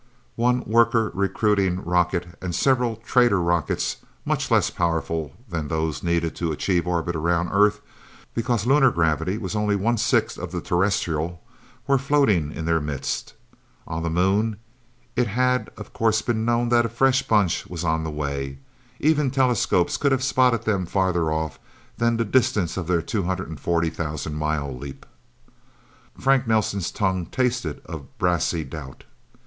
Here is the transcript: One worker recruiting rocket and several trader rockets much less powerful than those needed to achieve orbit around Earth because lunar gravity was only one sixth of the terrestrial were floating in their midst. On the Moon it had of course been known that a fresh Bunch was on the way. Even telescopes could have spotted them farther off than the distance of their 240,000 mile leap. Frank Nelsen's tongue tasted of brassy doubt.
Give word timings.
One 0.35 0.63
worker 0.65 1.11
recruiting 1.13 1.83
rocket 1.83 2.29
and 2.41 2.55
several 2.55 2.95
trader 2.95 3.39
rockets 3.39 3.97
much 4.25 4.49
less 4.49 4.71
powerful 4.71 5.33
than 5.47 5.67
those 5.67 6.01
needed 6.01 6.35
to 6.37 6.51
achieve 6.51 6.87
orbit 6.87 7.15
around 7.15 7.49
Earth 7.51 7.81
because 8.33 8.65
lunar 8.65 8.89
gravity 8.89 9.37
was 9.37 9.55
only 9.55 9.75
one 9.75 9.99
sixth 9.99 10.39
of 10.39 10.51
the 10.51 10.59
terrestrial 10.59 11.43
were 11.85 11.99
floating 11.99 12.51
in 12.51 12.65
their 12.65 12.81
midst. 12.81 13.35
On 13.85 14.01
the 14.01 14.09
Moon 14.09 14.57
it 15.15 15.27
had 15.27 15.69
of 15.77 15.93
course 15.93 16.23
been 16.23 16.43
known 16.45 16.69
that 16.69 16.83
a 16.87 16.89
fresh 16.89 17.21
Bunch 17.21 17.67
was 17.67 17.83
on 17.83 18.03
the 18.03 18.09
way. 18.09 18.57
Even 18.99 19.29
telescopes 19.29 19.97
could 19.97 20.11
have 20.11 20.23
spotted 20.23 20.63
them 20.63 20.87
farther 20.87 21.31
off 21.31 21.59
than 21.99 22.17
the 22.17 22.25
distance 22.25 22.75
of 22.75 22.87
their 22.87 23.03
240,000 23.03 24.33
mile 24.33 24.75
leap. 24.75 25.05
Frank 26.19 26.47
Nelsen's 26.47 26.89
tongue 26.89 27.27
tasted 27.27 27.81
of 27.85 28.17
brassy 28.17 28.63
doubt. 28.63 29.03